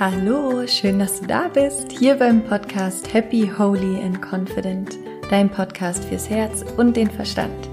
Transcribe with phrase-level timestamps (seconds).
[0.00, 4.96] Hallo, schön, dass du da bist, hier beim Podcast Happy, Holy and Confident,
[5.28, 7.68] dein Podcast fürs Herz und den Verstand.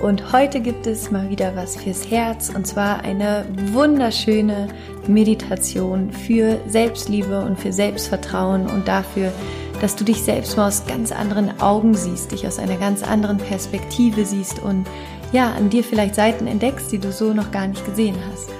[0.00, 4.68] Und heute gibt es mal wieder was fürs Herz und zwar eine wunderschöne
[5.08, 9.32] Meditation für Selbstliebe und für Selbstvertrauen und dafür,
[9.80, 13.38] dass du dich selbst mal aus ganz anderen Augen siehst, dich aus einer ganz anderen
[13.38, 14.86] Perspektive siehst und
[15.32, 18.50] ja, an dir vielleicht Seiten entdeckst, die du so noch gar nicht gesehen hast.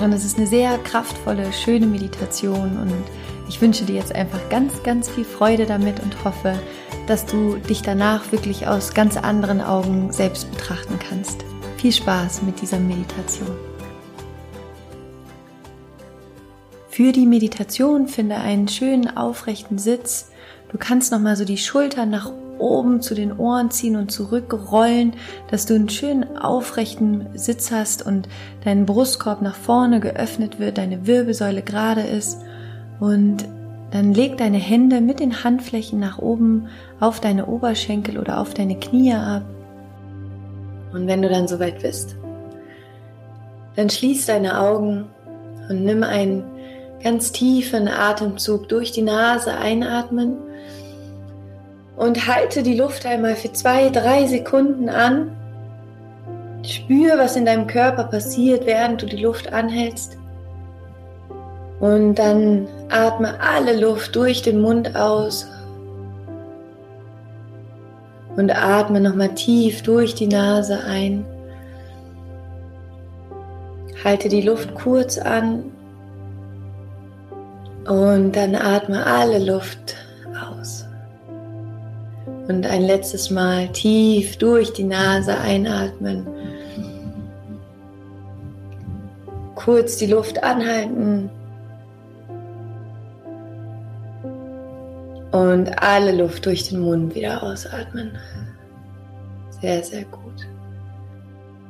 [0.00, 2.92] Und es ist eine sehr kraftvolle, schöne Meditation und
[3.48, 6.58] ich wünsche dir jetzt einfach ganz, ganz viel Freude damit und hoffe,
[7.06, 11.44] dass du dich danach wirklich aus ganz anderen Augen selbst betrachten kannst.
[11.76, 13.56] Viel Spaß mit dieser Meditation.
[16.88, 20.30] Für die Meditation finde einen schönen aufrechten Sitz.
[20.70, 22.30] Du kannst noch mal so die Schultern nach
[22.60, 25.14] oben zu den Ohren ziehen und zurückrollen,
[25.50, 28.28] dass du einen schönen aufrechten Sitz hast und
[28.64, 32.38] dein Brustkorb nach vorne geöffnet wird, deine Wirbelsäule gerade ist
[33.00, 33.44] und
[33.90, 36.68] dann leg deine Hände mit den Handflächen nach oben
[37.00, 39.42] auf deine Oberschenkel oder auf deine Knie ab.
[40.92, 42.16] Und wenn du dann soweit bist,
[43.76, 45.06] dann schließ deine Augen
[45.68, 46.44] und nimm einen
[47.02, 50.36] ganz tiefen Atemzug durch die Nase einatmen
[52.00, 55.36] und halte die Luft einmal für zwei, drei Sekunden an.
[56.62, 60.16] Spür, was in deinem Körper passiert, während du die Luft anhältst.
[61.78, 65.46] Und dann atme alle Luft durch den Mund aus.
[68.34, 71.26] Und atme nochmal tief durch die Nase ein.
[74.02, 75.64] Halte die Luft kurz an.
[77.86, 79.99] Und dann atme alle Luft.
[82.50, 86.26] Und ein letztes Mal tief durch die Nase einatmen.
[89.54, 91.30] Kurz die Luft anhalten.
[95.30, 98.18] Und alle Luft durch den Mund wieder ausatmen.
[99.60, 100.48] Sehr, sehr gut.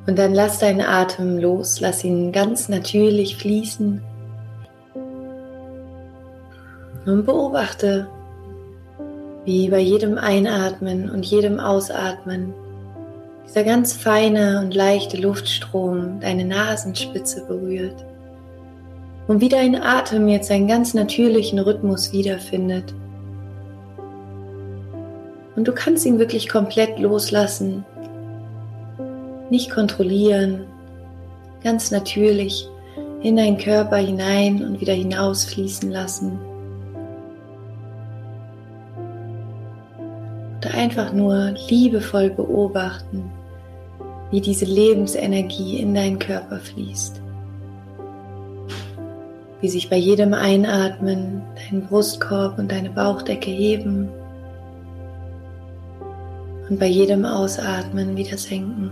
[0.06, 4.00] Und dann lass deinen Atem los, lass ihn ganz natürlich fließen.
[7.04, 8.08] Und beobachte,
[9.50, 12.54] wie bei jedem Einatmen und jedem Ausatmen
[13.48, 18.04] dieser ganz feine und leichte Luftstrom deine Nasenspitze berührt
[19.26, 22.94] und wie dein Atem jetzt einen ganz natürlichen Rhythmus wiederfindet.
[25.56, 27.84] Und du kannst ihn wirklich komplett loslassen,
[29.50, 30.60] nicht kontrollieren,
[31.64, 32.68] ganz natürlich
[33.20, 36.38] in deinen Körper hinein und wieder hinausfließen lassen.
[40.60, 43.30] Und einfach nur liebevoll beobachten,
[44.30, 47.20] wie diese Lebensenergie in deinen Körper fließt.
[49.62, 54.08] Wie sich bei jedem Einatmen dein Brustkorb und deine Bauchdecke heben
[56.68, 58.90] und bei jedem Ausatmen wieder senken.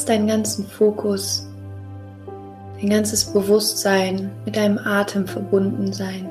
[0.00, 1.46] Lass deinen ganzen Fokus,
[2.80, 6.26] dein ganzes Bewusstsein mit deinem Atem verbunden sein.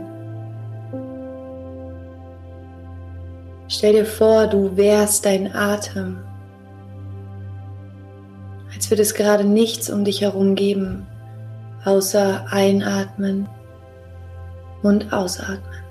[3.67, 6.17] Stell dir vor, du wärst dein Atem,
[8.73, 11.05] als würde es gerade nichts um dich herum geben,
[11.85, 13.47] außer einatmen
[14.81, 15.88] und ausatmen.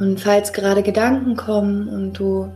[0.00, 2.50] Und falls gerade Gedanken kommen und du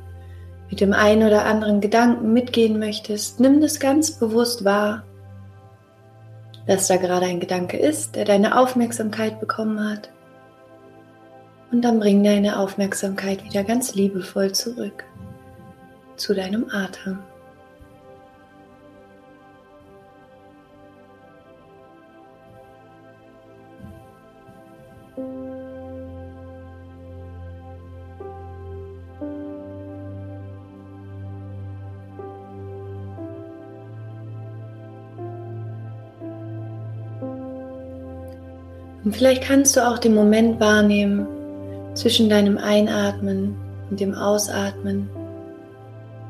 [0.70, 5.04] mit dem einen oder anderen Gedanken mitgehen möchtest, nimm das ganz bewusst wahr,
[6.66, 10.10] dass da gerade ein Gedanke ist, der deine Aufmerksamkeit bekommen hat.
[11.70, 15.04] Und dann bring deine Aufmerksamkeit wieder ganz liebevoll zurück
[16.16, 17.18] zu deinem Atem.
[39.16, 41.28] Vielleicht kannst du auch den Moment wahrnehmen
[41.94, 43.56] zwischen deinem Einatmen
[43.88, 45.08] und dem Ausatmen.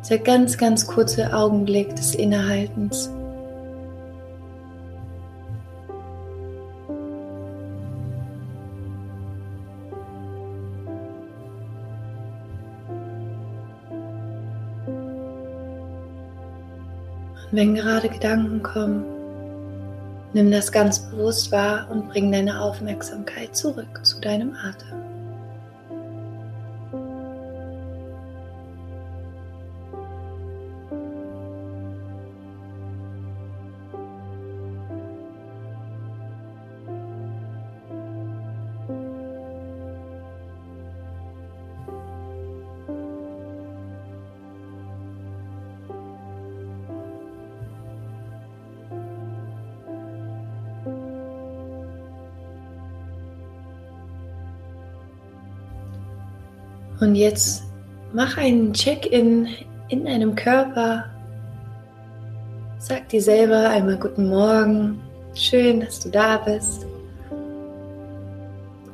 [0.03, 3.09] Dieser ganz, ganz kurze Augenblick des Innehaltens.
[17.51, 19.14] Und wenn gerade Gedanken kommen,
[20.35, 25.04] Nimm das ganz bewusst wahr und bring deine Aufmerksamkeit zurück zu deinem Atem.
[57.05, 57.65] Und jetzt
[58.15, 59.47] mach einen Check-in
[59.89, 61.05] in deinem Körper.
[62.79, 65.03] Sag dir selber einmal guten Morgen.
[65.35, 66.87] Schön, dass du da bist.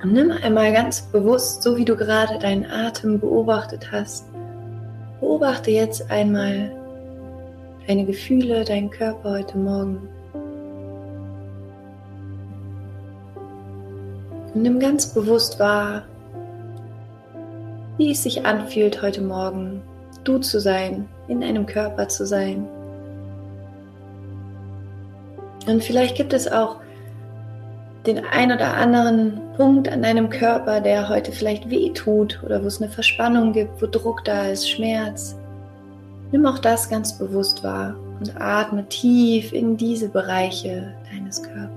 [0.02, 4.24] Und nimm einmal ganz bewusst, so wie du gerade deinen Atem beobachtet hast,
[5.20, 6.72] beobachte jetzt einmal
[7.86, 10.08] deine Gefühle, deinen Körper heute Morgen.
[14.52, 16.02] Und nimm ganz bewusst wahr,
[18.00, 19.82] wie es sich anfühlt, heute Morgen
[20.24, 22.66] du zu sein, in einem Körper zu sein.
[25.66, 26.76] Und vielleicht gibt es auch
[28.06, 32.68] den ein oder anderen Punkt an deinem Körper, der heute vielleicht weh tut oder wo
[32.68, 35.36] es eine Verspannung gibt, wo Druck da ist, Schmerz.
[36.32, 41.69] Nimm auch das ganz bewusst wahr und atme tief in diese Bereiche deines Körpers.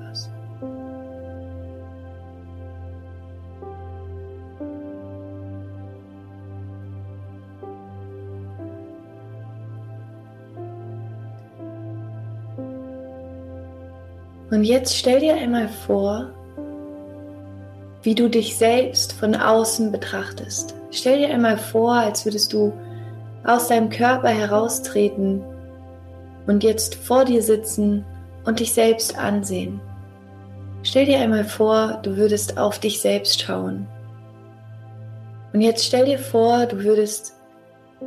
[14.54, 16.30] Und jetzt stell dir einmal vor,
[18.04, 20.76] wie du dich selbst von außen betrachtest.
[20.92, 22.72] Stell dir einmal vor, als würdest du
[23.44, 25.42] aus deinem Körper heraustreten
[26.46, 28.06] und jetzt vor dir sitzen
[28.46, 29.82] und dich selbst ansehen.
[30.84, 33.88] Stell dir einmal vor, du würdest auf dich selbst schauen.
[35.52, 37.34] Und jetzt stell dir vor, du würdest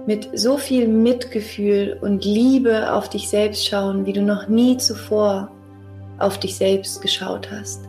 [0.07, 5.51] mit so viel Mitgefühl und Liebe auf dich selbst schauen, wie du noch nie zuvor
[6.19, 7.83] auf dich selbst geschaut hast.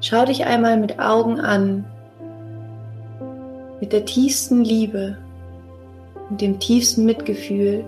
[0.00, 1.84] Schau dich einmal mit Augen an,
[3.80, 5.16] mit der tiefsten Liebe
[6.30, 7.84] und dem tiefsten Mitgefühl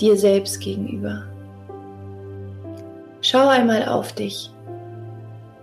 [0.00, 1.24] dir selbst gegenüber.
[3.20, 4.50] Schau einmal auf dich.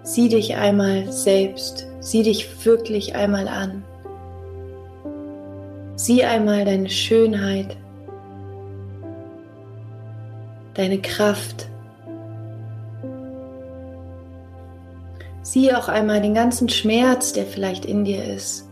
[0.04, 1.88] Sieh dich einmal selbst.
[2.00, 3.84] Sieh dich wirklich einmal an.
[5.96, 7.78] Sieh einmal deine Schönheit,
[10.74, 11.68] deine Kraft,
[15.46, 18.68] Sieh auch einmal den ganzen Schmerz, der vielleicht in dir ist.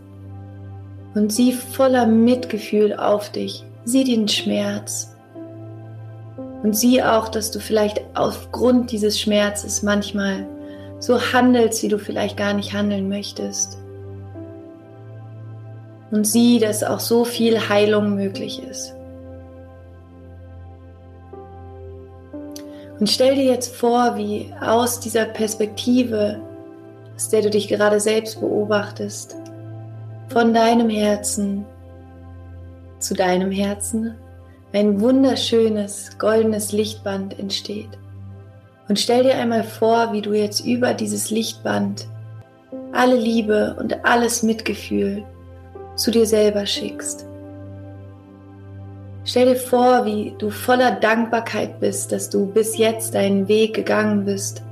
[1.14, 3.64] Und sieh voller Mitgefühl auf dich.
[3.84, 5.14] Sieh den Schmerz.
[6.64, 10.48] Und sieh auch, dass du vielleicht aufgrund dieses Schmerzes manchmal
[10.98, 13.78] so handelst, wie du vielleicht gar nicht handeln möchtest.
[16.10, 18.96] Und sieh, dass auch so viel Heilung möglich ist.
[22.98, 26.40] Und stell dir jetzt vor, wie aus dieser Perspektive
[27.14, 29.36] aus der du dich gerade selbst beobachtest,
[30.28, 31.64] von deinem Herzen
[32.98, 34.14] zu deinem Herzen
[34.72, 37.90] ein wunderschönes goldenes Lichtband entsteht.
[38.88, 42.08] Und stell dir einmal vor, wie du jetzt über dieses Lichtband
[42.92, 45.24] alle Liebe und alles Mitgefühl
[45.94, 47.26] zu dir selber schickst.
[49.24, 54.24] Stell dir vor, wie du voller Dankbarkeit bist, dass du bis jetzt deinen Weg gegangen
[54.24, 54.63] bist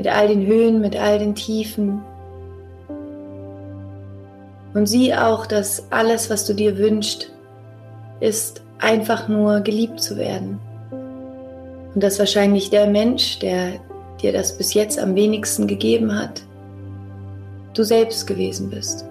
[0.00, 2.00] mit all den Höhen, mit all den Tiefen.
[4.72, 7.30] Und sieh auch, dass alles, was du dir wünschst,
[8.20, 10.58] ist einfach nur geliebt zu werden.
[11.94, 13.72] Und dass wahrscheinlich der Mensch, der
[14.22, 16.44] dir das bis jetzt am wenigsten gegeben hat,
[17.74, 19.04] du selbst gewesen bist.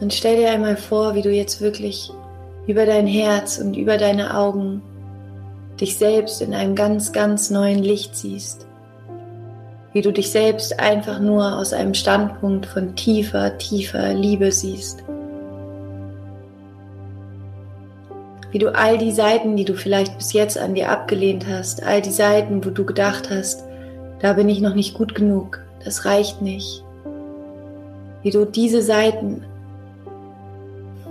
[0.00, 2.10] Und stell dir einmal vor, wie du jetzt wirklich
[2.66, 4.80] über dein Herz und über deine Augen
[5.80, 8.66] dich selbst in einem ganz, ganz neuen Licht siehst.
[9.92, 15.04] Wie du dich selbst einfach nur aus einem Standpunkt von tiefer, tiefer Liebe siehst.
[18.50, 22.00] Wie du all die Seiten, die du vielleicht bis jetzt an dir abgelehnt hast, all
[22.00, 23.64] die Seiten, wo du gedacht hast,
[24.20, 26.82] da bin ich noch nicht gut genug, das reicht nicht.
[28.22, 29.44] Wie du diese Seiten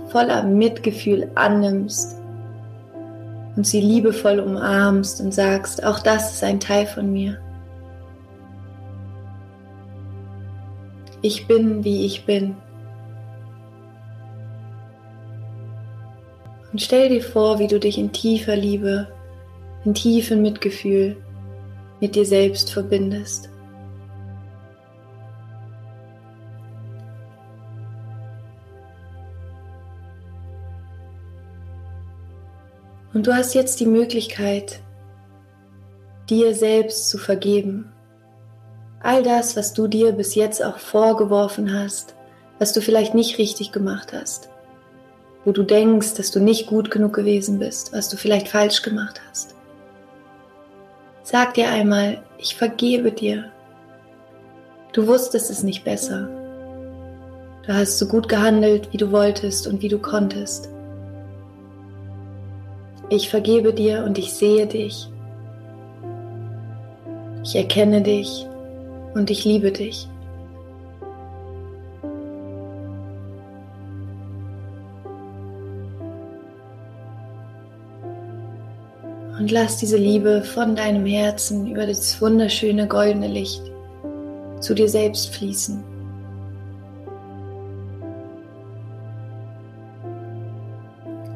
[0.08, 2.16] voller Mitgefühl annimmst
[3.56, 7.40] und sie liebevoll umarmst und sagst, auch das ist ein Teil von mir.
[11.22, 12.56] Ich bin, wie ich bin.
[16.70, 19.08] Und stell dir vor, wie du dich in tiefer Liebe
[19.86, 21.16] in tiefem Mitgefühl
[22.00, 23.48] mit dir selbst verbindest.
[33.16, 34.80] Und du hast jetzt die Möglichkeit,
[36.28, 37.90] dir selbst zu vergeben.
[39.00, 42.14] All das, was du dir bis jetzt auch vorgeworfen hast,
[42.58, 44.50] was du vielleicht nicht richtig gemacht hast,
[45.46, 49.18] wo du denkst, dass du nicht gut genug gewesen bist, was du vielleicht falsch gemacht
[49.30, 49.54] hast.
[51.22, 53.50] Sag dir einmal, ich vergebe dir.
[54.92, 56.28] Du wusstest es nicht besser.
[57.66, 60.68] Du hast so gut gehandelt, wie du wolltest und wie du konntest.
[63.08, 65.08] Ich vergebe dir und ich sehe dich.
[67.44, 68.46] Ich erkenne dich
[69.14, 70.08] und ich liebe dich.
[79.38, 83.62] Und lass diese Liebe von deinem Herzen über das wunderschöne goldene Licht
[84.58, 85.95] zu dir selbst fließen.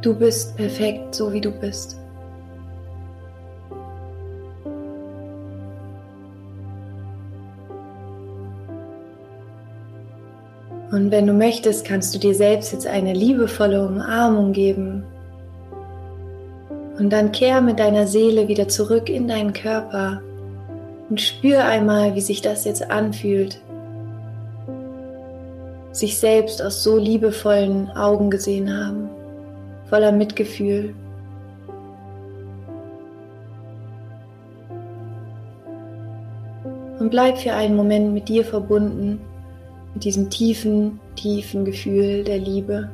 [0.03, 1.99] Du bist perfekt, so wie du bist.
[10.91, 15.05] Und wenn du möchtest, kannst du dir selbst jetzt eine liebevolle Umarmung geben.
[16.99, 20.23] Und dann kehr mit deiner Seele wieder zurück in deinen Körper
[21.11, 23.61] und spür einmal, wie sich das jetzt anfühlt.
[25.93, 29.10] Sich selbst aus so liebevollen Augen gesehen haben
[29.91, 30.95] voller Mitgefühl.
[36.99, 39.21] Und bleib für einen Moment mit dir verbunden,
[39.95, 42.91] mit diesem tiefen, tiefen Gefühl der Liebe.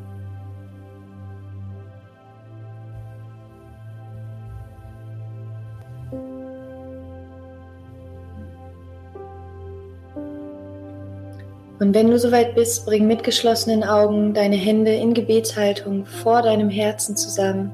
[11.78, 16.70] Und wenn du soweit bist, bring mit geschlossenen Augen deine Hände in Gebetshaltung vor deinem
[16.70, 17.70] Herzen zusammen.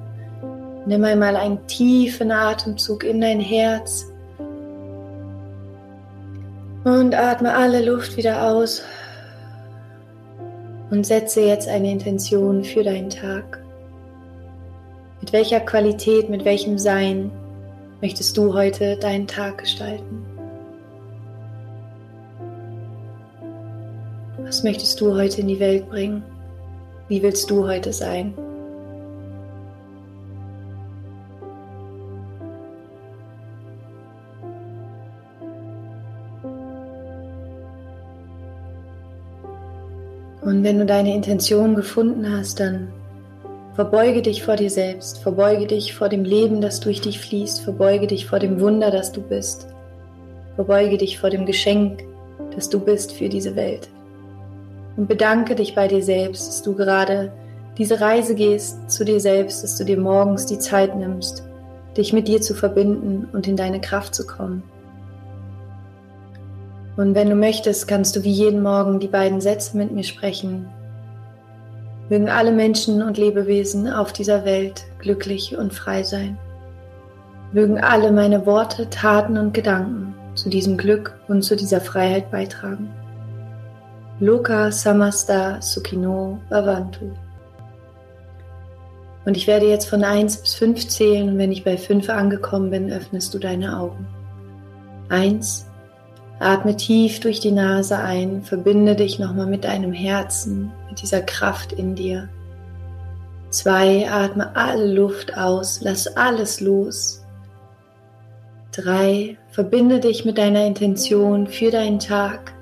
[0.87, 4.13] Nimm einmal einen tiefen Atemzug in dein Herz
[6.83, 8.83] und atme alle Luft wieder aus
[10.91, 13.63] und setze jetzt eine Intention für deinen Tag.
[15.21, 17.31] Mit welcher Qualität, mit welchem Sein
[18.01, 20.32] möchtest du heute deinen Tag gestalten?
[24.53, 26.23] Was möchtest du heute in die Welt bringen?
[27.09, 28.35] Wie willst du heute sein?
[40.43, 42.93] Und wenn du deine Intention gefunden hast, dann
[43.75, 48.07] verbeuge dich vor dir selbst, verbeuge dich vor dem Leben, das durch dich fließt, verbeuge
[48.07, 49.67] dich vor dem Wunder, das du bist,
[50.57, 52.05] verbeuge dich vor dem Geschenk,
[52.55, 53.89] das du bist für diese Welt
[54.97, 57.33] und bedanke dich bei dir selbst, dass du gerade
[57.79, 61.43] diese Reise gehst zu dir selbst, dass du dir morgens die Zeit nimmst,
[61.97, 64.63] dich mit dir zu verbinden und in deine Kraft zu kommen.
[66.97, 70.69] Und wenn du möchtest, kannst du wie jeden Morgen die beiden Sätze mit mir sprechen.
[72.11, 76.37] Mögen alle Menschen und Lebewesen auf dieser Welt glücklich und frei sein.
[77.53, 82.91] Mögen alle meine Worte, Taten und Gedanken zu diesem Glück und zu dieser Freiheit beitragen.
[84.23, 87.11] Loka Samasta Sukhino Bhavantu.
[89.25, 92.71] Und ich werde jetzt von 1 bis 5 zählen und wenn ich bei 5 angekommen
[92.71, 94.07] bin, öffnest du deine Augen.
[95.09, 95.67] 1.
[96.39, 101.73] Atme tief durch die Nase ein, verbinde dich nochmal mit deinem Herzen, mit dieser Kraft
[101.73, 102.29] in dir.
[103.51, 104.09] 2.
[104.09, 107.25] Atme alle Luft aus, lass alles los.
[108.71, 109.37] 3.
[109.51, 112.53] Verbinde dich mit deiner Intention für deinen Tag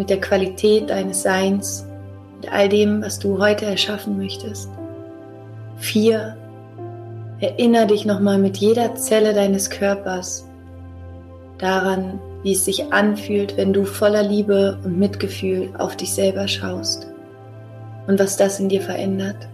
[0.00, 1.84] mit der Qualität deines Seins,
[2.40, 4.70] mit all dem, was du heute erschaffen möchtest.
[5.76, 6.38] 4.
[7.40, 10.48] Erinnere dich nochmal mit jeder Zelle deines Körpers
[11.58, 17.06] daran, wie es sich anfühlt, wenn du voller Liebe und Mitgefühl auf dich selber schaust
[18.06, 19.50] und was das in dir verändert.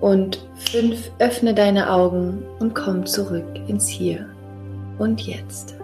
[0.00, 0.38] Und
[0.70, 1.10] 5.
[1.18, 4.26] Öffne deine Augen und komm zurück ins Hier
[5.00, 5.77] und Jetzt.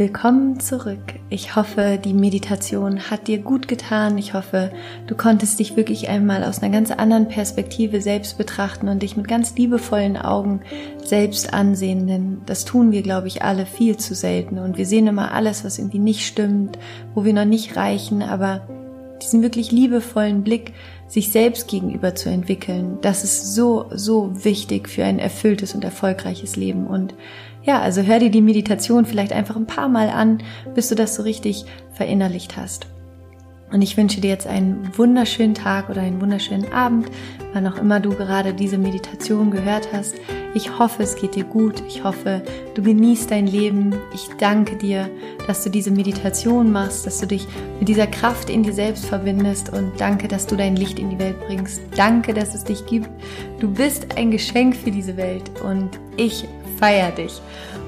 [0.00, 1.16] Willkommen zurück.
[1.28, 4.16] Ich hoffe, die Meditation hat dir gut getan.
[4.16, 4.72] Ich hoffe,
[5.06, 9.28] du konntest dich wirklich einmal aus einer ganz anderen Perspektive selbst betrachten und dich mit
[9.28, 10.62] ganz liebevollen Augen
[11.04, 12.06] selbst ansehen.
[12.06, 14.58] Denn das tun wir, glaube ich, alle viel zu selten.
[14.58, 16.78] Und wir sehen immer alles, was irgendwie nicht stimmt,
[17.14, 18.22] wo wir noch nicht reichen.
[18.22, 18.62] Aber
[19.20, 20.72] diesen wirklich liebevollen Blick
[21.10, 26.54] sich selbst gegenüber zu entwickeln, das ist so, so wichtig für ein erfülltes und erfolgreiches
[26.54, 26.86] Leben.
[26.86, 27.14] Und
[27.64, 30.40] ja, also hör dir die Meditation vielleicht einfach ein paar Mal an,
[30.72, 32.86] bis du das so richtig verinnerlicht hast.
[33.72, 37.08] Und ich wünsche dir jetzt einen wunderschönen Tag oder einen wunderschönen Abend,
[37.52, 40.16] wann auch immer du gerade diese Meditation gehört hast.
[40.54, 41.80] Ich hoffe, es geht dir gut.
[41.86, 42.42] Ich hoffe,
[42.74, 43.94] du genießt dein Leben.
[44.12, 45.08] Ich danke dir,
[45.46, 47.46] dass du diese Meditation machst, dass du dich
[47.78, 51.18] mit dieser Kraft in dir selbst verbindest und danke, dass du dein Licht in die
[51.20, 51.80] Welt bringst.
[51.96, 53.08] Danke, dass es dich gibt.
[53.60, 56.46] Du bist ein Geschenk für diese Welt und ich
[56.80, 57.40] feier dich.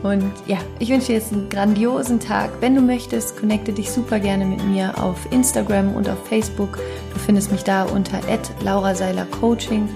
[0.03, 2.51] Und ja, ich wünsche dir jetzt einen grandiosen Tag.
[2.61, 6.79] Wenn du möchtest, connecte dich super gerne mit mir auf Instagram und auf Facebook.
[7.13, 8.21] Du findest mich da unter
[8.63, 9.89] Laura Seiler Coaching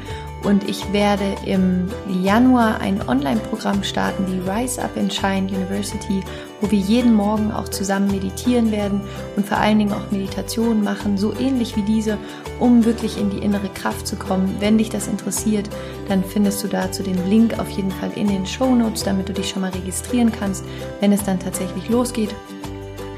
[0.46, 1.88] und ich werde im
[2.22, 6.22] Januar ein Online-Programm starten, die Rise Up and Shine University,
[6.60, 9.00] wo wir jeden Morgen auch zusammen meditieren werden
[9.34, 12.16] und vor allen Dingen auch Meditationen machen, so ähnlich wie diese,
[12.60, 14.54] um wirklich in die innere Kraft zu kommen.
[14.60, 15.68] Wenn dich das interessiert,
[16.08, 19.32] dann findest du dazu den Link auf jeden Fall in den Show Notes, damit du
[19.32, 20.64] dich schon mal registrieren kannst,
[21.00, 22.32] wenn es dann tatsächlich losgeht.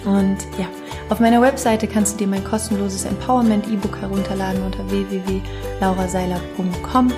[0.05, 0.67] Und ja,
[1.11, 7.13] auf meiner Webseite kannst du dir mein kostenloses Empowerment-E-Book herunterladen unter www.lauraseiler.com.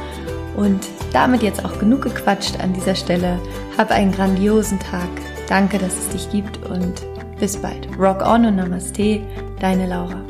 [0.56, 0.80] Und
[1.12, 3.38] damit jetzt auch genug gequatscht an dieser Stelle.
[3.78, 5.08] Hab einen grandiosen Tag.
[5.48, 7.02] Danke, dass es dich gibt und
[7.38, 7.88] bis bald.
[7.98, 9.22] Rock on und Namaste,
[9.60, 10.22] deine Laura.